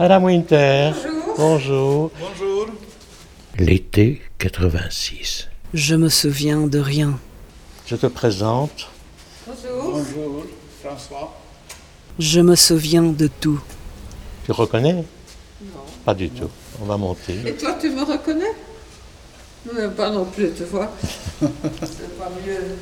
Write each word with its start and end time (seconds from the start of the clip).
Madame 0.00 0.24
Winter. 0.24 0.92
Bonjour. 1.36 1.36
Bonjour. 1.36 2.10
Bonjour. 2.18 2.66
L'été 3.58 4.22
86. 4.38 5.48
Je 5.74 5.94
me 5.94 6.08
souviens 6.08 6.66
de 6.66 6.78
rien. 6.78 7.18
Je 7.84 7.96
te 7.96 8.06
présente. 8.06 8.88
Bonjour. 9.46 9.92
Bonjour, 9.92 10.46
François. 10.82 11.36
Je 12.18 12.40
me 12.40 12.56
souviens 12.56 13.02
de 13.02 13.26
tout. 13.26 13.60
Tu 14.46 14.52
reconnais? 14.52 14.94
Non. 14.94 15.04
Pas 16.06 16.14
du 16.14 16.30
tout. 16.30 16.48
On 16.80 16.86
va 16.86 16.96
monter. 16.96 17.36
Et 17.44 17.52
toi, 17.52 17.76
tu 17.78 17.90
me 17.90 18.02
reconnais? 18.02 18.54
Non, 19.66 19.90
Pas 19.90 20.10
non 20.10 20.24
plus, 20.24 20.50
tu 20.56 20.64
vois. 20.64 20.90
C'est 21.42 22.18
pas 22.18 22.30
mieux. 22.46 22.78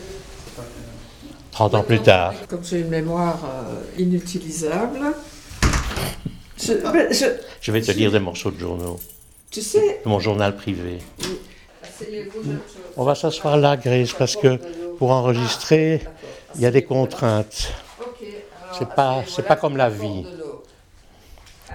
30 1.50 1.74
ans 1.74 1.82
plus 1.82 2.00
tard. 2.00 2.34
Comme 2.48 2.62
j'ai 2.62 2.78
une 2.78 2.90
mémoire 2.90 3.40
euh, 3.44 4.00
inutilisable, 4.00 5.00
je, 6.60 6.72
je- 7.12 7.26
Je 7.60 7.72
vais 7.72 7.80
te 7.80 7.90
lire 7.92 8.10
des 8.12 8.18
morceaux 8.20 8.50
de 8.50 8.58
journaux. 8.58 8.98
tu 9.50 9.60
sais, 9.62 10.00
De 10.04 10.08
mon 10.08 10.20
journal 10.20 10.56
privé. 10.56 10.98
On 12.96 13.04
va 13.04 13.14
s'asseoir 13.14 13.56
là, 13.56 13.76
Grace, 13.76 14.12
parce 14.12 14.36
que 14.36 14.56
pour 14.98 15.10
enregistrer, 15.10 16.02
il 16.54 16.60
y 16.60 16.66
a 16.66 16.70
des 16.70 16.82
contraintes. 16.84 17.72
C'est 18.78 18.88
pas- 18.88 19.24
c'est 19.26 19.42
pas 19.46 19.56
comme 19.56 19.76
la 19.76 19.88
vie. 19.88 20.24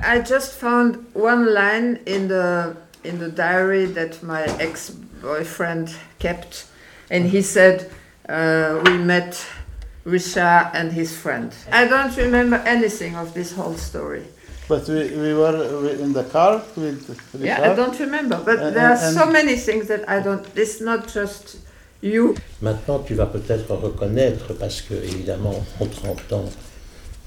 I 0.04 0.21
just 0.26 0.54
found 0.54 0.98
one 1.13 1.45
line 1.54 1.99
in 2.07 2.27
the 2.27 2.73
in 3.05 3.18
the 3.20 3.29
diary 3.29 3.85
that 3.93 4.23
my 4.23 4.41
ex-boyfriend 4.59 5.90
kept, 6.20 6.65
and 7.12 7.26
he 7.26 7.41
said 7.43 7.90
uh, 8.29 8.79
we 8.85 8.98
met 8.98 9.35
Richard 10.05 10.68
and 10.73 10.90
his 10.91 11.12
friend. 11.13 11.52
I 11.71 11.85
don't 11.88 12.15
remember 12.18 12.62
anything 12.65 13.15
of 13.15 13.34
this 13.34 13.52
whole 13.55 13.77
story. 13.77 14.23
But 14.70 14.88
we, 14.88 15.12
we 15.17 15.34
were 15.34 15.90
in 15.99 16.13
the 16.13 16.23
car 16.23 16.62
with 16.77 17.09
Yeah, 17.40 17.58
I 17.58 17.62
Richard. 17.70 17.76
don't 17.76 17.99
remember, 17.99 18.38
but 18.45 18.60
And- 18.60 18.74
there 18.76 18.85
are 18.87 18.98
and- 18.98 19.13
so 19.18 19.26
many 19.29 19.55
things 19.57 19.87
that 19.87 20.04
I 20.07 20.21
don't. 20.21 20.43
It's 20.55 20.79
not 20.82 21.07
just 21.13 21.57
you. 22.01 22.35
Maintenant, 22.62 22.99
tu 22.99 23.13
vas 23.15 23.26
peut-être 23.26 23.74
reconnaître, 23.76 24.54
parce 24.57 24.82
que, 24.82 24.93
évidemment, 24.93 25.63
en 25.82 25.85
30 25.85 26.32
ans, 26.34 26.49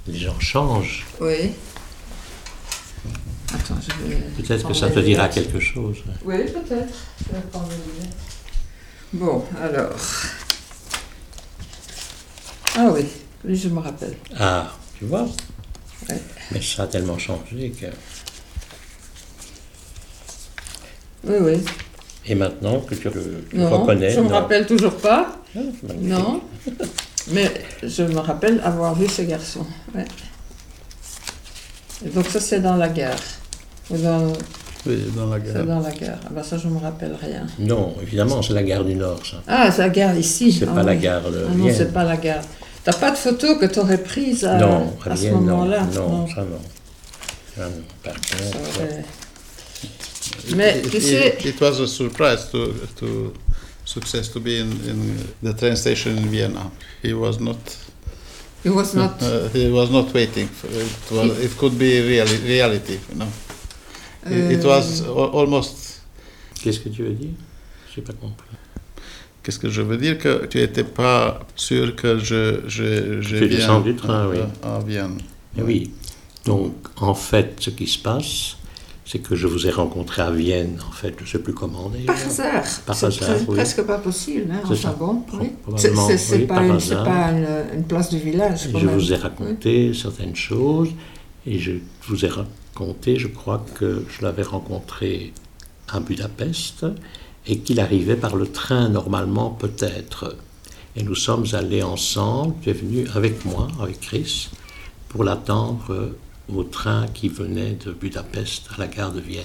les 0.07 0.19
gens 0.19 0.39
changent. 0.41 1.05
Oui. 1.21 1.53
Attends, 3.55 3.77
je 3.81 4.09
vais. 4.09 4.17
Peut-être 4.43 4.67
que 4.67 4.75
ça 4.75 4.89
te 4.91 4.99
dira 5.01 5.29
quelque 5.29 5.61
chose. 5.61 5.99
Oui, 6.25 6.39
peut-être. 6.45 6.95
Je 7.29 7.35
vais 7.35 7.43
prendre 7.53 7.69
mes 7.69 7.75
lunettes. 7.75 8.17
Bon, 9.13 9.45
alors. 9.63 9.95
Ah 12.79 12.89
oui, 12.93 13.05
oui, 13.45 13.57
je 13.57 13.69
me 13.69 13.81
rappelle. 13.81 14.17
Ah, 14.39 14.71
tu 14.99 15.05
vois? 15.07 15.27
Mais 16.53 16.61
ça 16.63 16.85
a 16.85 16.87
tellement 16.87 17.19
changé 17.19 17.71
que... 17.71 17.87
Oui, 21.25 21.37
oui. 21.41 21.65
Et 22.27 22.35
maintenant 22.35 22.81
que 22.81 22.95
tu, 22.95 23.09
le- 23.09 23.45
tu 23.51 23.57
Non, 23.57 23.71
reconnais... 23.81 24.11
je 24.11 24.21
me 24.21 24.29
non. 24.29 24.35
rappelle 24.35 24.67
toujours 24.67 24.97
pas. 24.97 25.37
Ah. 25.57 25.61
Non. 26.01 26.41
Mais 27.33 27.51
je 27.83 28.03
me 28.03 28.19
rappelle 28.19 28.61
avoir 28.65 28.95
vu 28.95 29.09
ce 29.09 29.23
garçon. 29.23 29.65
Ouais. 29.95 30.05
Et 32.05 32.11
donc 32.11 32.27
ça, 32.27 32.41
c'est 32.41 32.61
dans 32.61 32.77
la 32.77 32.89
gare. 32.89 33.17
Ou 33.91 33.97
dans- 33.97 34.33
Oui, 34.87 35.03
dans 35.17 35.27
la 35.31 35.39
C'est 35.45 35.53
gare. 35.55 35.65
dans 35.67 35.81
la 35.81 35.91
gare. 35.93 36.19
Ah 36.27 36.29
ben 36.31 36.43
ça, 36.43 36.59
je 36.59 36.69
me 36.69 36.79
rappelle 36.79 37.17
rien. 37.21 37.47
Non, 37.59 37.95
évidemment, 38.03 38.43
c'est 38.43 38.53
la 38.53 38.63
gare 38.63 38.85
du 38.85 38.95
Nord, 38.95 39.21
ça. 39.25 39.39
Ah, 39.49 39.71
c'est 39.73 39.83
la 39.83 39.89
gare 39.89 40.17
ici. 40.17 40.53
C'est 40.53 40.69
Ah 40.69 40.75
pas 40.75 40.83
la 40.85 40.93
oui. 40.93 40.99
gare 40.99 41.31
de 41.31 41.47
Ah 41.49 41.55
non, 41.55 41.65
Vienne. 41.65 41.75
c'est 41.77 41.93
pas 41.93 42.05
la 42.05 42.17
gare. 42.17 42.43
T'as 42.87 42.93
pas 42.93 43.11
de 43.11 43.17
photo 43.17 43.57
que 43.59 43.67
t'aurais 43.67 44.01
prise 44.03 44.45
à, 44.45 44.59
non, 44.59 44.97
à 45.05 45.11
à 45.11 45.17
ce 45.17 45.27
moment-là 45.27 45.81
Non, 45.93 46.27
ça 46.29 46.43
non. 46.45 46.61
Ça 47.57 47.65
non. 47.69 47.83
Par 48.05 48.15
contre, 48.15 48.79
aurait- 48.79 49.05
Mais 50.55 50.79
It- 50.79 50.91
tu 50.91 50.97
it- 50.99 51.03
sais, 51.03 51.39
It 51.45 51.61
was 51.61 51.81
a 51.83 51.87
surprise 51.89 52.49
to, 52.53 52.69
to 53.01 53.33
success 53.85 54.31
to 54.33 54.39
be 54.41 54.61
in, 54.61 54.71
in 54.89 54.99
the 55.43 55.57
train 55.57 55.75
station 55.75 56.13
in 56.17 56.29
Vienna. 56.31 56.71
He 57.03 57.13
was 57.13 57.41
not. 57.41 57.59
it 58.65 58.71
was 58.71 58.95
not. 58.95 59.21
Uh, 59.21 59.49
he 59.53 59.69
was 59.69 59.91
not 59.91 60.13
waiting. 60.15 60.49
For 60.49 60.69
it, 60.69 61.11
was, 61.11 61.39
it 61.45 61.57
could 61.59 61.77
be 61.77 62.01
reali- 62.03 62.45
reality, 62.47 62.99
you 63.11 63.17
know? 63.19 63.29
It, 64.31 64.59
it 64.61 64.65
was 64.65 65.03
Euh, 65.03 65.07
al- 65.09 65.35
almost. 65.41 66.03
qu'est-ce 66.63 66.79
que 66.81 66.89
tu 66.91 67.03
veux 67.03 67.15
dire 67.15 67.35
J'ai 67.95 68.03
pas 68.03 68.13
compris. 68.13 68.47
Qu'est-ce 69.47 69.61
que 69.61 69.69
je 69.69 69.81
veux 69.81 69.97
dire 69.97 70.19
que 70.19 70.45
tu 70.47 70.59
n'étais 70.59 70.83
pas 70.83 71.39
sûr 71.55 71.95
que 71.95 72.19
je 72.19 72.63
je 72.67 73.23
je 73.23 73.37
viens 73.37 73.47
descendu 73.49 73.93
du 73.93 73.97
train, 73.97 74.25
à- 74.25 74.29
oui. 74.29 74.39
à 74.65 74.81
Vienne. 74.85 75.19
Oui. 75.57 75.93
Donc, 76.45 76.75
en 76.97 77.15
fait, 77.15 77.55
ce 77.61 77.71
qui 77.71 77.87
se 77.87 77.99
passe, 78.01 78.57
c'est 79.05 79.21
que 79.21 79.37
je 79.37 79.47
vous 79.47 79.65
ai 79.69 79.71
rencontré 79.71 80.23
à 80.23 80.33
Vienne, 80.33 80.79
en 80.89 80.91
fait, 80.91 81.15
je 81.19 81.23
ne 81.23 81.29
sais 81.29 81.39
plus 81.39 81.55
comment 81.55 81.89
d'ailleurs. 81.91 82.07
Par 82.07 82.17
hasard. 82.27 82.65
Par 82.87 82.97
C'est 82.97 83.07
hasard, 83.07 83.37
oui. 83.47 83.55
presque 83.55 83.83
pas 83.83 83.99
possible, 83.99 84.51
hein, 84.51 84.61
C'est 84.67 84.73
enfin 84.75 84.97
bon. 84.99 85.23
Oui. 85.35 85.53
C'est- 85.77 85.91
oui, 86.35 86.47
pas, 86.47 86.63
une, 86.65 86.81
c'est 86.81 86.95
hasard. 86.95 87.05
pas 87.05 87.31
une, 87.31 87.79
une 87.79 87.85
place 87.85 88.11
du 88.11 88.19
village. 88.19 88.69
Quand 88.73 88.81
je 88.81 88.87
même. 88.87 88.97
vous 88.99 89.13
ai 89.13 89.17
raconté 89.17 89.95
certaines 89.95 90.35
choses, 90.35 90.89
et 91.47 91.61
je 91.61 91.71
vous 92.09 92.25
ai 92.25 92.29
raconté, 92.29 93.17
je 93.17 93.29
crois 93.29 93.65
que 93.77 94.03
je 94.09 94.25
l'avais 94.25 94.43
rencontré 94.43 95.33
à 95.87 96.01
Budapest, 96.01 96.85
et 97.47 97.59
qu'il 97.59 97.81
arrivait 97.81 98.17
par 98.17 98.37
le 98.37 98.47
train 98.51 98.89
normalement 98.89 99.51
peut-être. 99.51 100.37
Et 100.97 101.03
nous 101.03 101.15
sommes 101.15 101.45
allés 101.53 101.83
ensemble, 101.83 102.55
tu 102.63 102.71
es 102.71 102.73
venu 102.73 103.07
avec 103.15 103.45
moi, 103.45 103.69
avec 103.81 104.01
Chris, 104.01 104.49
pour 105.09 105.25
l'attendre 105.25 106.15
au 106.53 106.65
train 106.65 107.07
qui 107.09 107.29
venait 107.29 107.73
de 107.85 107.93
Budapest 107.93 108.69
à 108.75 108.79
la 108.79 108.87
gare 108.87 109.13
de 109.13 109.21
Vienne. 109.21 109.45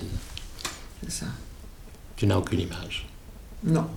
C'est 1.03 1.11
ça. 1.11 1.25
Tu 2.15 2.25
n'as 2.27 2.37
aucune 2.37 2.59
image? 2.61 3.07
Non. 3.63 3.87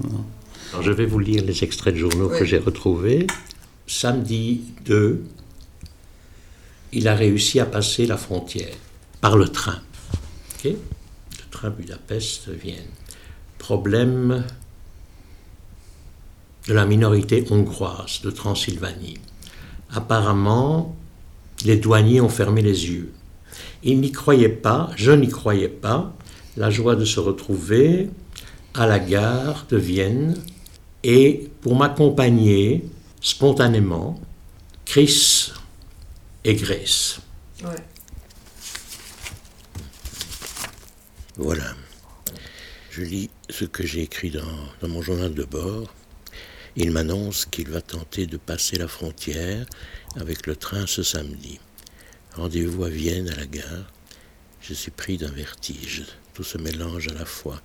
Alors, 0.72 0.82
je 0.82 0.90
vais 0.90 1.06
vous 1.06 1.18
lire 1.18 1.44
les 1.44 1.62
extraits 1.62 1.94
de 1.94 1.98
journaux 1.98 2.30
Oui. 2.32 2.38
que 2.38 2.44
j'ai 2.44 2.58
retrouvés. 2.58 3.26
Samedi 3.86 4.62
2, 4.86 5.22
il 6.92 7.08
a 7.08 7.14
réussi 7.14 7.60
à 7.60 7.66
passer 7.66 8.06
la 8.06 8.16
frontière 8.16 8.74
par 9.20 9.36
le 9.36 9.48
train. 9.48 9.78
Ok? 10.54 10.64
Le 10.72 11.50
train 11.50 11.70
Budapest-Vienne. 11.70 12.88
Problème 13.64 14.44
de 16.68 16.74
la 16.74 16.84
minorité 16.84 17.46
hongroise 17.50 18.20
de 18.22 18.30
Transylvanie. 18.30 19.16
Apparemment, 19.90 20.94
les 21.64 21.78
douaniers 21.78 22.20
ont 22.20 22.28
fermé 22.28 22.60
les 22.60 22.90
yeux. 22.90 23.14
Ils 23.82 24.02
n'y 24.02 24.12
croyaient 24.12 24.50
pas, 24.50 24.90
je 24.96 25.12
n'y 25.12 25.30
croyais 25.30 25.70
pas, 25.70 26.12
la 26.58 26.68
joie 26.68 26.94
de 26.94 27.06
se 27.06 27.20
retrouver 27.20 28.10
à 28.74 28.86
la 28.86 28.98
gare 28.98 29.64
de 29.70 29.78
Vienne 29.78 30.36
et 31.02 31.48
pour 31.62 31.74
m'accompagner 31.74 32.84
spontanément, 33.22 34.20
Chris 34.84 35.52
et 36.44 36.54
Grace. 36.54 37.18
Ouais. 37.62 37.82
Voilà. 41.38 41.64
Je 42.96 43.02
lis 43.02 43.30
ce 43.50 43.64
que 43.64 43.84
j'ai 43.84 44.02
écrit 44.02 44.30
dans, 44.30 44.88
mon 44.88 45.02
journal 45.02 45.34
de 45.34 45.42
bord. 45.42 45.92
Il 46.76 46.92
m'annonce 46.92 47.44
qu'il 47.44 47.68
va 47.68 47.80
tenter 47.80 48.28
de 48.28 48.36
passer 48.36 48.76
la 48.76 48.86
frontière 48.86 49.66
avec 50.14 50.46
le 50.46 50.54
train 50.54 50.86
ce 50.86 51.02
samedi. 51.02 51.58
Rendez-vous 52.36 52.84
à 52.84 52.88
Vienne 52.88 53.28
à 53.30 53.34
la 53.34 53.46
gare. 53.46 53.90
Je 54.60 54.74
suis 54.74 54.92
pris 54.92 55.18
d'un 55.18 55.32
vertige. 55.32 56.04
Tout 56.34 56.44
se 56.44 56.56
mélange 56.56 57.08
à 57.08 57.14
la 57.14 57.24
fois. 57.24 57.60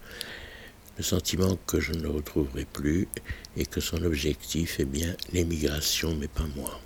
Le 0.97 1.03
sentiment 1.03 1.59
que 1.68 1.79
je 1.79 1.94
ne 1.94 2.01
le 2.01 2.09
retrouverai 2.09 2.66
plus 2.66 3.07
et 3.56 3.68
que 3.68 3.81
son 3.81 4.01
objectif 4.01 4.79
est 4.79 4.85
bien 4.85 5.16
l'émigration, 5.31 6.16
mais 6.16 6.28
pas 6.28 6.47
moi. 6.56 6.81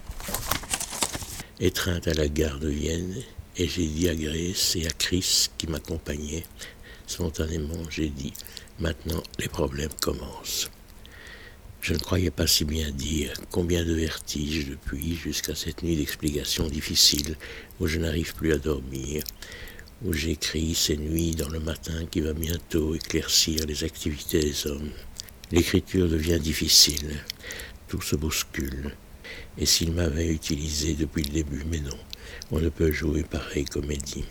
Étreinte 1.62 2.10
à 2.10 2.14
la 2.14 2.28
gare 2.28 2.60
de 2.60 2.68
Vienne, 2.68 3.16
et 3.56 3.70
j'ai 3.70 3.88
dit 3.88 4.10
à 4.10 4.16
Grace 4.16 4.76
et 4.76 4.86
à 4.86 4.92
Chris 4.92 5.48
qui 5.58 5.68
m'accompagnaient, 5.68 6.44
spontanément 7.08 7.90
j'ai 7.90 8.10
dit, 8.10 8.34
maintenant 8.80 9.24
les 9.40 9.48
problèmes 9.48 9.94
commencent. 10.02 10.70
Je 11.82 11.94
ne 11.94 12.00
croyais 12.00 12.32
pas 12.32 12.48
si 12.48 12.64
bien 12.64 12.92
dire 12.92 13.34
combien 13.52 13.84
de 13.84 13.94
vertiges 13.94 14.70
depuis 14.70 15.18
jusqu'à 15.18 15.54
cette 15.54 15.84
nuit 15.84 15.98
d'explications 15.98 16.68
difficiles 16.68 17.36
où 17.82 17.88
je 17.88 18.00
n'arrive 18.00 18.34
plus 18.36 18.54
à 18.54 18.58
dormir, 18.58 19.22
où 20.06 20.14
j'écris 20.14 20.76
ces 20.76 20.96
nuits 20.96 21.36
dans 21.36 21.50
le 21.50 21.60
matin 21.60 22.06
qui 22.10 22.22
va 22.22 22.32
bientôt 22.32 22.96
éclaircir 22.96 23.66
les 23.66 23.84
activités 23.84 24.40
des 24.40 24.68
hommes. 24.68 24.92
L'écriture 25.52 26.08
devient 26.08 26.40
difficile, 26.40 27.22
tout 27.90 28.02
se 28.02 28.16
bouscule, 28.16 28.96
et 29.58 29.66
s'il 29.66 29.92
m'avait 29.92 30.28
utilisé 30.28 30.94
depuis 30.94 31.24
le 31.24 31.32
début, 31.32 31.66
mais 31.70 31.82
non, 31.82 31.98
on 32.52 32.60
ne 32.60 32.70
peut 32.70 32.94
jouer 32.94 33.24
pareille 33.24 33.66
comédie. 33.66 34.24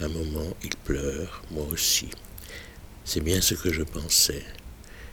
Un 0.00 0.08
moment, 0.08 0.56
il 0.62 0.76
pleure, 0.76 1.42
moi 1.50 1.66
aussi. 1.72 2.08
C'est 3.04 3.20
bien 3.20 3.40
ce 3.40 3.54
que 3.54 3.72
je 3.72 3.82
pensais. 3.82 4.44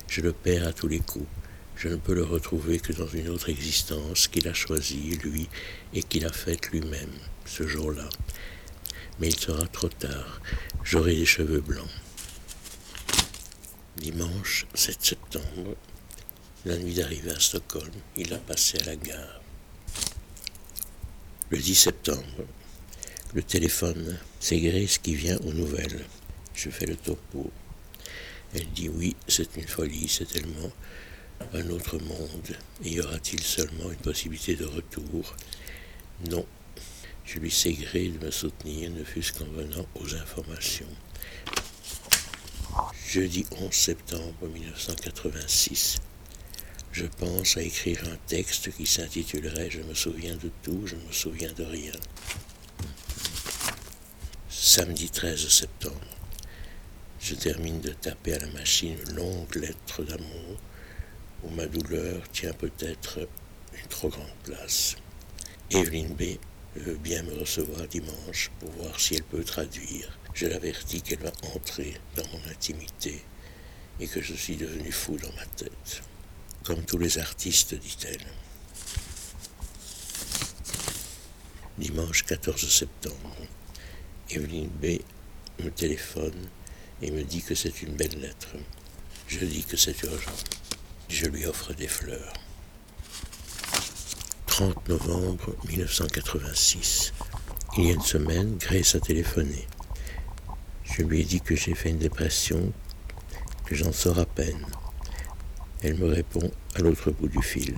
Je 0.07 0.21
le 0.21 0.31
perds 0.31 0.67
à 0.67 0.73
tous 0.73 0.87
les 0.87 0.99
coups. 0.99 1.25
Je 1.75 1.87
ne 1.87 1.95
peux 1.95 2.13
le 2.13 2.23
retrouver 2.23 2.79
que 2.79 2.93
dans 2.93 3.07
une 3.07 3.29
autre 3.29 3.49
existence 3.49 4.27
qu'il 4.27 4.47
a 4.47 4.53
choisie, 4.53 5.17
lui, 5.23 5.49
et 5.93 6.03
qu'il 6.03 6.23
a 6.25 6.31
faite 6.31 6.69
lui-même, 6.69 7.17
ce 7.45 7.65
jour-là. 7.65 8.07
Mais 9.19 9.29
il 9.29 9.39
sera 9.39 9.65
trop 9.67 9.89
tard. 9.89 10.39
J'aurai 10.83 11.15
des 11.15 11.25
cheveux 11.25 11.61
blancs. 11.61 11.89
Dimanche 13.97 14.67
7 14.75 15.03
septembre, 15.03 15.75
la 16.63 16.77
nuit 16.77 16.93
d'arrivée 16.93 17.31
à 17.31 17.39
Stockholm, 17.39 17.93
il 18.17 18.31
a 18.33 18.37
passé 18.37 18.77
à 18.81 18.85
la 18.85 18.95
gare. 18.95 19.41
Le 21.49 21.57
10 21.57 21.75
septembre, 21.75 22.45
le 23.35 23.43
téléphone, 23.43 24.17
c'est 24.39 24.61
Grace 24.61 24.97
qui 24.97 25.13
vient 25.13 25.37
aux 25.39 25.51
nouvelles. 25.51 26.05
Je 26.53 26.69
fais 26.69 26.85
le 26.85 26.95
topo. 26.95 27.51
Elle 28.53 28.69
dit 28.69 28.87
oui, 28.87 29.13
c'est 29.27 29.57
une 29.57 29.67
folie, 29.67 30.07
c'est 30.07 30.31
tellement 30.31 30.71
un 31.53 31.69
autre 31.69 31.97
monde. 31.97 32.55
Y 32.81 33.01
aura-t-il 33.01 33.43
seulement 33.43 33.91
une 33.91 33.97
possibilité 33.97 34.55
de 34.55 34.63
retour? 34.63 35.35
Non. 36.29 36.45
Je 37.25 37.39
lui 37.39 37.51
sais 37.51 37.73
gré 37.73 38.07
de 38.07 38.25
me 38.25 38.31
soutenir, 38.31 38.89
ne 38.91 39.03
fût-ce 39.03 39.33
qu'en 39.33 39.51
venant 39.51 39.85
aux 39.95 40.15
informations. 40.15 40.87
Jeudi 43.05 43.45
11 43.51 43.73
septembre 43.73 44.47
1986. 44.47 45.97
Je 46.93 47.05
pense 47.05 47.57
à 47.57 47.63
écrire 47.63 48.01
un 48.05 48.15
texte 48.27 48.71
qui 48.71 48.85
s'intitulerait 48.85 49.69
Je 49.69 49.81
me 49.81 49.93
souviens 49.93 50.37
de 50.37 50.49
tout, 50.63 50.83
je 50.87 50.95
me 50.95 51.11
souviens 51.11 51.51
de 51.51 51.65
rien. 51.65 51.91
Samedi 54.67 55.11
13 55.11 55.47
septembre. 55.47 56.17
Je 57.19 57.35
termine 57.35 57.81
de 57.81 57.91
taper 57.91 58.33
à 58.33 58.39
la 58.39 58.47
machine 58.47 58.97
une 59.07 59.15
longue 59.15 59.55
lettre 59.57 60.01
d'amour 60.01 60.57
où 61.43 61.51
ma 61.51 61.67
douleur 61.67 62.27
tient 62.31 62.51
peut-être 62.53 63.29
une 63.77 63.87
trop 63.89 64.09
grande 64.09 64.25
place. 64.43 64.95
Evelyne 65.69 66.15
B. 66.15 66.39
veut 66.77 66.95
bien 66.95 67.21
me 67.21 67.35
recevoir 67.35 67.87
dimanche 67.87 68.49
pour 68.59 68.71
voir 68.71 68.99
si 68.99 69.13
elle 69.13 69.23
peut 69.25 69.43
traduire. 69.43 70.17
Je 70.33 70.47
l'avertis 70.47 71.03
qu'elle 71.03 71.19
va 71.19 71.31
entrer 71.53 72.01
dans 72.15 72.27
mon 72.29 72.49
intimité 72.49 73.23
et 73.99 74.07
que 74.07 74.19
je 74.19 74.33
suis 74.33 74.55
devenu 74.55 74.91
fou 74.91 75.15
dans 75.17 75.33
ma 75.33 75.45
tête. 75.45 76.01
Comme 76.63 76.83
tous 76.85 76.97
les 76.97 77.19
artistes, 77.19 77.75
dit-elle. 77.75 78.25
Dimanche 81.77 82.23
14 82.23 82.67
septembre, 82.67 83.35
Evelyne 84.31 84.69
B. 84.81 84.99
me 85.63 85.69
téléphone 85.69 86.49
et 87.01 87.11
me 87.11 87.23
dit 87.23 87.41
que 87.41 87.53
c'est 87.53 87.83
une 87.83 87.95
belle 87.95 88.19
lettre. 88.19 88.55
Je 89.27 89.45
dis 89.45 89.63
que 89.63 89.77
c'est 89.77 90.01
urgent. 90.03 90.31
Je 91.09 91.27
lui 91.27 91.45
offre 91.45 91.73
des 91.73 91.87
fleurs. 91.87 92.33
30 94.47 94.89
novembre 94.89 95.55
1986. 95.67 97.13
Il 97.77 97.85
y 97.85 97.89
a 97.89 97.93
une 97.93 98.01
semaine, 98.01 98.57
Grace 98.57 98.95
a 98.95 98.99
téléphoné. 98.99 99.67
Je 100.83 101.03
lui 101.03 101.21
ai 101.21 101.23
dit 101.23 101.41
que 101.41 101.55
j'ai 101.55 101.75
fait 101.75 101.89
une 101.89 101.99
dépression, 101.99 102.73
que 103.65 103.75
j'en 103.75 103.91
sors 103.91 104.17
à 104.17 104.25
peine. 104.25 104.65
Elle 105.83 105.95
me 105.95 106.07
répond 106.07 106.51
à 106.73 106.79
l'autre 106.79 107.11
bout 107.11 107.27
du 107.27 107.41
fil. 107.43 107.75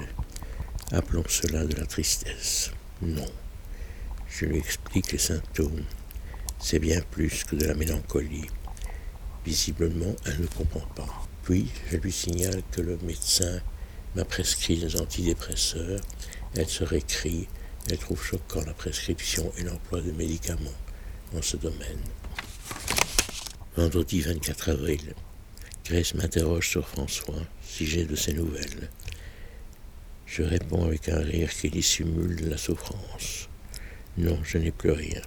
Appelons 0.92 1.26
cela 1.28 1.66
de 1.66 1.76
la 1.76 1.86
tristesse. 1.86 2.72
Non. 3.02 3.26
Je 4.30 4.46
lui 4.46 4.58
explique 4.60 5.12
les 5.12 5.18
symptômes. 5.18 5.84
C'est 6.60 6.80
bien 6.80 7.02
plus 7.12 7.44
que 7.44 7.56
de 7.56 7.66
la 7.66 7.76
mélancolie. 7.76 8.48
Visiblement, 9.46 10.16
elle 10.26 10.42
ne 10.42 10.48
comprend 10.48 10.88
pas. 10.96 11.08
Puis, 11.44 11.70
je 11.90 11.98
lui 11.98 12.12
signale 12.12 12.62
que 12.72 12.82
le 12.82 12.98
médecin 13.04 13.62
m'a 14.16 14.26
prescrit 14.26 14.78
des 14.78 15.00
antidépresseurs. 15.00 16.02
Elle 16.56 16.68
se 16.68 16.84
récrie. 16.84 17.48
Elle 17.90 18.00
trouve 18.00 18.22
choquant 18.22 18.62
la 18.66 18.74
prescription 18.74 19.52
et 19.58 19.64
l'emploi 19.64 20.02
de 20.02 20.12
médicaments 20.12 20.72
dans 21.34 21.42
ce 21.42 21.56
domaine. 21.58 22.02
Vendredi 23.78 24.22
24 24.22 24.70
avril. 24.72 25.14
Grace 25.86 26.16
m'interroge 26.16 26.68
sur 26.68 26.88
François 26.88 27.42
si 27.62 27.86
j'ai 27.86 28.04
de 28.06 28.16
ses 28.16 28.34
nouvelles. 28.34 28.90
Je 30.26 30.44
réponds 30.44 30.86
avec 30.86 31.08
un 31.08 31.20
rire 31.20 31.50
qui 31.50 31.70
dissimule 31.70 32.50
la 32.50 32.58
souffrance. 32.58 33.48
Non, 34.18 34.38
je 34.44 34.58
n'ai 34.58 34.72
plus 34.72 34.92
rien. 34.92 35.22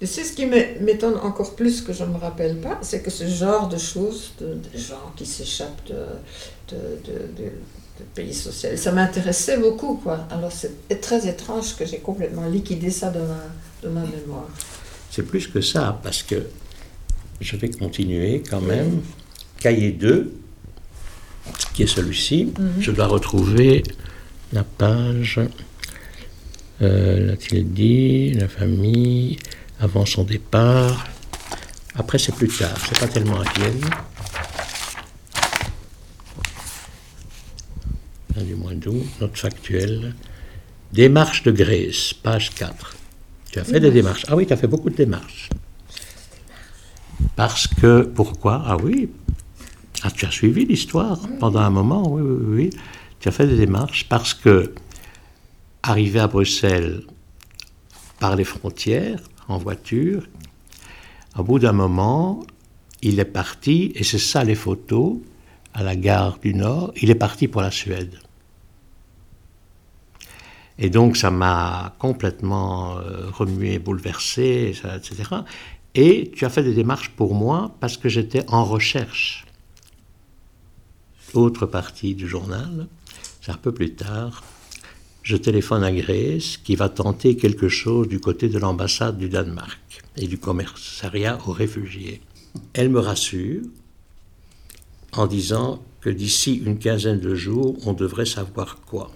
Et 0.00 0.06
c'est 0.06 0.24
ce 0.24 0.32
qui 0.32 0.46
m'étonne 0.46 1.16
encore 1.22 1.54
plus 1.54 1.80
que 1.80 1.92
je 1.92 2.04
ne 2.04 2.10
me 2.10 2.18
rappelle 2.18 2.56
pas, 2.56 2.78
c'est 2.82 3.02
que 3.02 3.10
ce 3.10 3.26
genre 3.26 3.68
de 3.68 3.78
choses, 3.78 4.32
de, 4.40 4.58
gens 4.76 5.12
qui 5.16 5.24
s'échappent 5.24 5.86
de, 5.88 6.74
de, 6.74 7.50
pays 8.14 8.34
social, 8.34 8.76
ça 8.76 8.90
m'intéressait 8.92 9.56
beaucoup. 9.56 9.94
Quoi. 10.02 10.26
Alors 10.30 10.50
c'est 10.52 11.00
très 11.00 11.28
étrange 11.28 11.76
que 11.76 11.86
j'ai 11.86 11.98
complètement 11.98 12.46
liquidé 12.46 12.90
ça 12.90 13.10
de 13.10 13.20
ma, 13.20 13.44
de 13.82 13.88
ma 13.88 14.00
mémoire. 14.00 14.48
C'est 15.10 15.22
plus 15.22 15.46
que 15.46 15.60
ça, 15.60 16.00
parce 16.02 16.22
que 16.22 16.42
je 17.40 17.56
vais 17.56 17.70
continuer 17.70 18.42
quand 18.48 18.60
même. 18.60 19.00
Cahier 19.60 19.92
2, 19.92 20.32
qui 21.72 21.84
est 21.84 21.86
celui-ci, 21.86 22.52
mhm. 22.58 22.80
je 22.80 22.90
dois 22.90 23.06
retrouver 23.06 23.82
la 24.52 24.64
page 24.64 25.40
euh, 26.82 27.26
l'a-t-il 27.26 27.72
dit 27.72 28.32
La 28.32 28.48
famille, 28.48 29.38
avant 29.80 30.06
son 30.06 30.24
départ. 30.24 31.06
Après, 31.94 32.18
c'est 32.18 32.34
plus 32.34 32.48
tard, 32.48 32.76
c'est 32.88 32.98
pas 32.98 33.08
tellement 33.08 33.40
à 33.40 33.44
Vienne. 33.54 33.80
du 38.42 38.56
mois 38.56 38.74
d'août, 38.74 39.06
note 39.20 39.38
factuelle. 39.38 40.14
Démarche 40.92 41.44
de 41.44 41.50
Grèce, 41.50 42.12
page 42.12 42.50
4. 42.54 42.94
Tu 43.50 43.58
as 43.58 43.64
fait 43.64 43.80
des 43.80 43.90
démarches. 43.90 44.26
Ah 44.28 44.36
oui, 44.36 44.46
tu 44.46 44.52
as 44.52 44.56
fait 44.56 44.66
beaucoup 44.66 44.90
de 44.90 44.96
démarches. 44.96 45.48
Parce 47.36 47.66
que, 47.66 48.02
pourquoi? 48.02 48.62
Ah 48.66 48.76
oui, 48.76 49.08
ah, 50.02 50.10
tu 50.10 50.26
as 50.26 50.30
suivi 50.30 50.66
l'histoire 50.66 51.18
pendant 51.40 51.60
un 51.60 51.70
moment, 51.70 52.06
oui, 52.10 52.22
oui, 52.22 52.44
oui. 52.46 52.70
Tu 53.20 53.28
as 53.28 53.32
fait 53.32 53.46
des 53.46 53.56
démarches 53.56 54.06
parce 54.08 54.34
que 54.34 54.74
arrivé 55.82 56.20
à 56.20 56.26
Bruxelles 56.26 57.02
par 58.20 58.36
les 58.36 58.44
frontières 58.44 59.20
en 59.48 59.58
voiture, 59.58 60.26
au 61.36 61.42
bout 61.42 61.58
d'un 61.58 61.72
moment, 61.72 62.44
il 63.02 63.18
est 63.20 63.24
parti, 63.24 63.92
et 63.94 64.04
c'est 64.04 64.18
ça 64.18 64.44
les 64.44 64.54
photos, 64.54 65.16
à 65.72 65.82
la 65.82 65.96
gare 65.96 66.38
du 66.38 66.54
Nord, 66.54 66.92
il 67.02 67.10
est 67.10 67.16
parti 67.16 67.48
pour 67.48 67.60
la 67.60 67.70
Suède. 67.70 68.18
Et 70.78 70.90
donc 70.90 71.16
ça 71.16 71.30
m'a 71.30 71.94
complètement 71.98 72.98
euh, 72.98 73.30
remué, 73.30 73.78
bouleversé, 73.78 74.74
etc. 74.96 75.30
Et 75.94 76.32
tu 76.34 76.44
as 76.44 76.50
fait 76.50 76.62
des 76.62 76.74
démarches 76.74 77.10
pour 77.10 77.34
moi 77.34 77.76
parce 77.80 77.96
que 77.96 78.08
j'étais 78.08 78.44
en 78.50 78.64
recherche. 78.64 79.44
Autre 81.32 81.66
partie 81.66 82.14
du 82.14 82.28
journal, 82.28 82.88
c'est 83.40 83.52
un 83.52 83.56
peu 83.56 83.72
plus 83.72 83.94
tard, 83.94 84.42
je 85.24 85.36
téléphone 85.36 85.82
à 85.82 85.90
Grèce 85.90 86.58
qui 86.58 86.76
va 86.76 86.88
tenter 86.90 87.36
quelque 87.36 87.68
chose 87.68 88.08
du 88.08 88.20
côté 88.20 88.48
de 88.48 88.58
l'ambassade 88.58 89.16
du 89.18 89.28
Danemark 89.30 90.02
et 90.16 90.26
du 90.26 90.38
commissariat 90.38 91.38
aux 91.46 91.52
réfugiés. 91.52 92.20
Elle 92.74 92.90
me 92.90 93.00
rassure 93.00 93.62
en 95.12 95.26
disant 95.26 95.82
que 96.02 96.10
d'ici 96.10 96.62
une 96.66 96.78
quinzaine 96.78 97.20
de 97.20 97.34
jours, 97.34 97.74
on 97.86 97.94
devrait 97.94 98.26
savoir 98.26 98.78
quoi. 98.86 99.10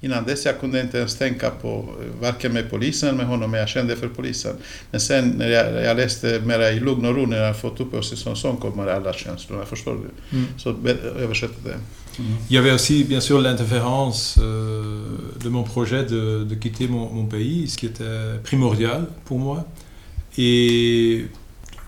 Innan 0.00 0.24
jag 0.44 0.60
kunde 0.60 0.80
inte 0.80 0.98
ens 0.98 1.16
tänka 1.16 1.50
på, 1.50 1.88
varken 2.20 2.52
med 2.52 2.70
polisen 2.70 3.16
med 3.16 3.26
honom, 3.26 3.50
men 3.50 3.60
jag 3.60 3.68
kände 3.68 3.96
för 3.96 4.08
polisen. 4.08 4.56
Men 4.90 5.00
sen 5.00 5.28
när 5.28 5.48
jag, 5.48 5.84
jag 5.84 5.96
läste 5.96 6.40
mera 6.40 6.70
i 6.70 6.80
lugn 6.80 7.04
och 7.04 7.14
ro, 7.14 7.26
när 7.26 7.46
jag 7.46 7.60
fått 7.60 7.80
uppehållstillstånd, 7.80 8.38
så 8.38 8.52
kommer 8.52 8.86
alla 8.86 9.12
känslorna, 9.12 9.64
förstår 9.64 9.94
du? 9.94 10.36
Mm. 10.36 10.48
Så 10.58 10.76
översätter 11.18 11.64
det. 11.64 11.78
Il 12.18 12.54
y 12.54 12.58
avait 12.58 12.72
aussi 12.72 13.04
bien 13.04 13.20
sûr 13.20 13.40
l'interférence 13.40 14.38
euh, 14.40 15.02
de 15.42 15.48
mon 15.48 15.62
projet 15.62 16.04
de, 16.04 16.44
de 16.44 16.54
quitter 16.54 16.88
mon, 16.88 17.08
mon, 17.10 17.24
pays, 17.24 17.68
ce 17.68 17.76
qui 17.76 17.86
était 17.86 18.04
primordial 18.42 19.06
pour 19.24 19.38
moi. 19.38 19.66
Et 20.36 21.26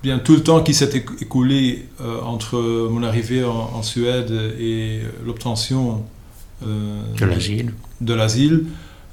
bien 0.02 0.18
tout 0.18 0.34
le 0.34 0.42
temps 0.42 0.62
qui 0.62 0.74
s'est 0.74 1.04
écoulé 1.20 1.86
euh, 2.00 2.20
entre 2.22 2.88
mon 2.90 3.02
arrivée 3.02 3.44
en, 3.44 3.70
en 3.74 3.82
Suède 3.82 4.30
et 4.58 5.00
l'obtention 5.24 6.04
euh, 6.66 7.02
de 7.18 7.24
l'asile. 7.24 7.72
De 8.00 8.14
l'asile. 8.14 8.66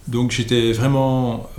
Donc 0.08 0.32
j'étais 0.32 0.72
vraiment 0.72 1.50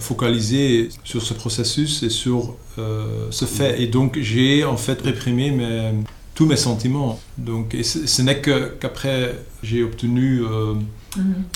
focalisé 0.00 0.90
sur 1.02 1.22
ce 1.22 1.32
processus 1.32 2.02
et 2.02 2.10
sur 2.10 2.54
ce 2.76 3.44
fait. 3.46 3.80
Et 3.80 3.86
donc 3.86 4.18
j'ai 4.20 4.64
en 4.64 4.76
fait 4.76 5.00
réprimé 5.00 5.50
mes, 5.50 5.92
tous 6.36 6.46
mes 6.46 6.56
sentiments. 6.56 7.18
Donc 7.38 7.74
et 7.74 7.82
ce 7.82 8.22
n'est 8.22 8.40
qu'après 8.40 9.34
j'ai 9.64 9.82
obtenu 9.82 10.42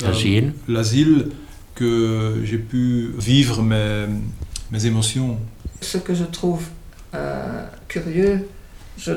l'asile. 0.02 0.54
l'asile 0.66 1.28
que 1.76 2.40
j'ai 2.44 2.58
pu 2.58 3.12
vivre 3.16 3.62
mes, 3.62 4.06
mes, 4.72 4.86
émotions. 4.86 5.38
Ce 5.80 5.98
que 5.98 6.14
je 6.14 6.24
trouve 6.24 6.64
curieux, 7.86 8.48
je, 8.98 9.12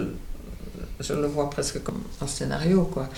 je, 1.00 1.14
le 1.14 1.28
vois 1.28 1.50
presque 1.50 1.82
comme 1.84 2.02
un 2.22 2.28
scénario, 2.28 2.84
quoi. 2.84 3.10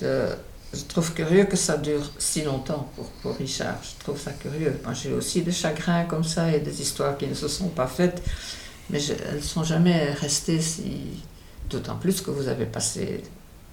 De, 0.00 0.28
je 0.74 0.82
trouve 0.84 1.12
curieux 1.14 1.44
que 1.44 1.56
ça 1.56 1.76
dure 1.78 2.10
si 2.18 2.42
longtemps 2.42 2.90
pour, 2.96 3.08
pour 3.22 3.36
Richard. 3.36 3.76
Je 3.82 4.02
trouve 4.02 4.18
ça 4.20 4.32
curieux. 4.32 4.78
Moi, 4.84 4.92
j'ai 4.92 5.12
aussi 5.12 5.42
des 5.42 5.52
chagrins 5.52 6.04
comme 6.04 6.24
ça 6.24 6.50
et 6.54 6.60
des 6.60 6.82
histoires 6.82 7.16
qui 7.16 7.26
ne 7.26 7.34
se 7.34 7.48
sont 7.48 7.68
pas 7.68 7.86
faites, 7.86 8.22
mais 8.90 8.98
je- 9.00 9.12
elles 9.12 9.36
ne 9.36 9.40
sont 9.40 9.64
jamais 9.64 10.12
restées 10.12 10.60
si. 10.60 10.82
D'autant 11.70 11.96
plus 11.96 12.20
que 12.20 12.30
vous 12.30 12.48
avez 12.48 12.66
passé 12.66 13.22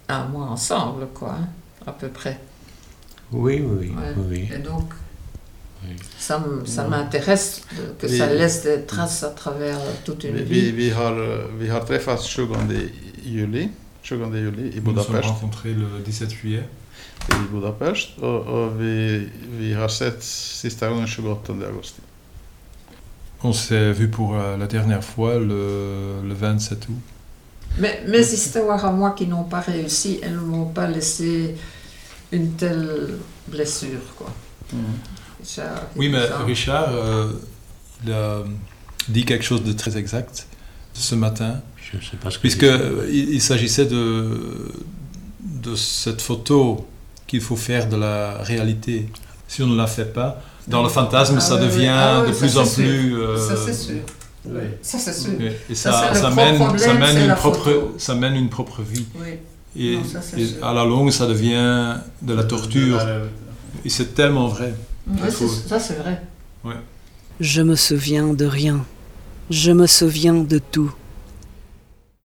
un 0.08 0.26
mois 0.26 0.46
ensemble, 0.48 1.08
quoi, 1.14 1.36
hein, 1.40 1.48
à 1.86 1.92
peu 1.92 2.08
près. 2.10 2.40
Oui, 3.32 3.62
oui, 3.62 3.90
Ouais. 3.90 4.14
oui. 4.30 4.50
Et 4.54 4.58
donc, 4.60 4.94
Oui. 5.84 5.96
ça, 6.18 6.44
ça 6.66 6.88
m'intéresse 6.88 7.62
de- 7.78 7.94
que 8.00 8.08
Oui. 8.12 8.18
ça 8.18 8.28
laisse 8.28 8.64
des 8.64 8.82
traces 8.86 9.24
à 9.24 9.30
travers 9.30 9.78
toute 10.06 10.24
une 10.24 10.36
Vi, 10.38 10.44
vie. 10.44 10.62
vi, 10.62 10.72
vi, 10.72 10.90
har, 10.92 11.14
vi 11.60 11.70
har 11.70 11.86
träffats 11.86 12.18
20 12.38 12.92
juli, 13.26 13.70
20 14.04 14.34
juli 14.34 14.70
i 14.70 14.80
Nous 14.82 14.94
nous 14.94 15.04
sommes 15.04 15.14
Budapest. 15.14 15.24
rencontrés 15.30 15.74
le 15.74 15.88
17 16.06 16.32
juillet. 16.32 16.64
I 17.30 17.52
Budapest 17.52 18.18
och, 18.20 18.48
och 18.48 18.82
vi, 18.82 19.30
vi 19.60 19.74
har 19.74 19.88
sett 19.88 20.24
sista 20.24 20.90
gången 20.90 21.08
28 21.08 21.50
augusti. 21.68 22.02
On 23.44 23.54
s'est 23.54 23.92
vu 23.94 24.08
pour 24.08 24.36
euh, 24.36 24.58
la 24.58 24.68
dernière 24.68 25.04
fois 25.04 25.36
le, 25.40 26.22
le 26.28 26.34
27 26.34 26.90
août. 26.90 26.96
Mais 27.78 28.04
mes 28.08 28.20
histoires 28.34 28.84
à 28.86 28.92
moi 28.92 29.12
qui 29.12 29.28
n'ont 29.28 29.44
pas 29.46 29.62
réussi, 29.62 30.20
elles 30.22 30.36
ne 30.36 30.40
m'ont 30.40 30.66
pas 30.68 30.88
laissé 30.88 31.56
une 32.32 32.52
telle 32.54 33.16
blessure, 33.48 34.00
quoi. 34.18 34.28
Richard, 35.40 35.84
Oui, 35.96 36.10
mais 36.10 36.28
ça. 36.28 36.40
Richard, 36.46 36.90
euh, 36.94 37.32
il 38.06 38.12
a 38.12 38.44
dit 39.10 39.26
quelque 39.26 39.44
chose 39.44 39.64
de 39.64 39.74
très 39.74 39.98
exact 39.98 40.48
ce 40.94 41.16
matin, 41.16 41.62
Je 41.82 41.98
ne 41.98 42.02
sais 42.02 42.18
pas 42.18 42.30
ce 42.30 42.36
que 42.38 42.42
puisque 42.42 42.66
il, 43.10 43.30
il 43.36 43.42
s'agissait 43.42 43.86
de, 43.86 44.72
de 45.42 45.76
cette 45.76 46.22
photo 46.22 46.86
qu'il 47.28 47.42
faut 47.42 47.56
faire 47.56 47.88
de 47.90 47.96
la 47.96 48.38
réalité. 48.44 49.08
Si 49.48 49.64
on 49.64 49.68
ne 49.68 49.76
la 49.78 49.88
fait 49.88 50.14
pas, 50.14 50.42
dans 50.68 50.84
le 50.84 50.90
fantasme, 50.90 51.36
Ah 51.38 51.42
ça 51.42 51.58
devient 51.58 51.88
Ah 51.90 52.22
oui, 52.24 52.30
de 52.30 52.34
ça, 52.34 52.40
plus 52.40 52.58
en 52.58 52.66
sûr. 52.66 52.84
plus. 52.84 53.16
euh, 53.20 53.38
Ça, 53.38 53.56
c'est 53.58 53.74
sûr. 53.74 54.02
Oui. 54.46 54.62
Ça, 54.82 54.98
c'est 54.98 55.14
sûr. 55.14 55.34
et, 55.40 55.56
et 55.72 55.76
Ça, 55.76 55.92
ça, 55.92 56.02
c'est 56.10 56.14
le 56.16 56.20
ça 56.22 56.30
mène, 56.32 56.56
problème, 56.56 56.78
ça 56.80 56.94
mène 56.94 57.16
c'est 57.16 57.22
une 57.22 57.28
la 57.28 57.36
propre, 57.36 57.92
ça 57.98 58.16
mène 58.16 58.36
une 58.36 58.50
propre 58.50 58.82
vie. 58.82 59.06
Oui. 59.16 59.28
Et, 59.78 59.98
Non, 59.98 60.04
ça, 60.04 60.22
c'est 60.22 60.42
et 60.42 60.46
sûr. 60.48 60.66
à 60.66 60.74
la 60.74 60.84
longue, 60.84 61.12
ça 61.12 61.28
devient 61.28 61.96
de 62.22 62.34
la 62.34 62.44
torture. 62.44 63.00
Et 63.86 63.90
c'est 63.90 64.14
tellement 64.16 64.48
vrai. 64.48 64.74
Oui, 65.08 65.18
ça, 65.68 65.80
c'est 65.80 65.96
vrai. 65.96 66.22
Je 67.40 67.62
me 67.62 67.76
souviens 67.76 68.34
de 68.34 68.46
rien. 68.46 68.84
Je 69.50 69.72
me 69.72 69.88
souviens 69.88 70.34
de 70.34 70.58
tout. 70.60 70.92